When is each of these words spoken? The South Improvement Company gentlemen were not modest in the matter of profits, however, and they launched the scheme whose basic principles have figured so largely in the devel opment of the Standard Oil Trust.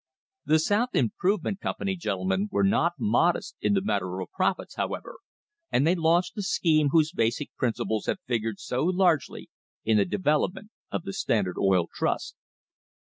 The 0.45 0.57
South 0.57 0.95
Improvement 0.95 1.59
Company 1.59 1.95
gentlemen 1.95 2.47
were 2.51 2.63
not 2.63 2.93
modest 2.97 3.55
in 3.61 3.75
the 3.75 3.83
matter 3.83 4.19
of 4.19 4.31
profits, 4.31 4.73
however, 4.75 5.17
and 5.71 5.85
they 5.85 5.93
launched 5.93 6.33
the 6.33 6.41
scheme 6.41 6.89
whose 6.89 7.11
basic 7.11 7.55
principles 7.55 8.07
have 8.07 8.17
figured 8.25 8.59
so 8.59 8.83
largely 8.83 9.51
in 9.85 9.97
the 9.97 10.05
devel 10.07 10.49
opment 10.49 10.69
of 10.89 11.03
the 11.03 11.13
Standard 11.13 11.57
Oil 11.59 11.87
Trust. 11.93 12.35